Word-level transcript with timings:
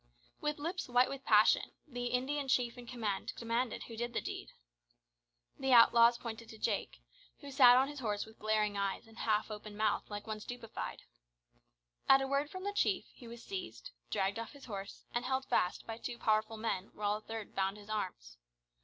With 0.39 0.57
lips 0.57 0.89
white 0.89 1.09
from 1.09 1.19
passion, 1.19 1.61
the 1.87 2.05
Indian 2.07 2.47
chief 2.47 2.75
in 2.75 2.87
command 2.87 3.33
demanded 3.37 3.83
who 3.83 3.95
did 3.95 4.13
the 4.13 4.19
deed. 4.19 4.49
The 5.59 5.73
outlaws 5.73 6.17
pointed 6.17 6.49
to 6.49 6.57
Jake, 6.57 7.03
who 7.41 7.51
sat 7.51 7.77
on 7.77 7.87
his 7.87 7.99
horse 7.99 8.25
with 8.25 8.39
glaring 8.39 8.75
eyes 8.75 9.05
and 9.05 9.15
half 9.19 9.51
open 9.51 9.77
mouth 9.77 10.09
like 10.09 10.25
one 10.25 10.39
stupefied. 10.39 11.03
At 12.09 12.19
a 12.19 12.25
word 12.27 12.49
from 12.49 12.63
the 12.63 12.73
chief, 12.73 13.05
he 13.13 13.27
was 13.27 13.43
seized, 13.43 13.91
dragged 14.09 14.39
off 14.39 14.53
his 14.53 14.65
horse, 14.65 15.05
and 15.13 15.23
held 15.23 15.45
fast 15.45 15.85
by 15.85 15.97
two 15.99 16.17
powerful 16.17 16.57
men 16.57 16.89
while 16.95 17.13
a 17.17 17.21
third 17.21 17.53
bound 17.53 17.77
his 17.77 17.87
arms. 17.91 18.37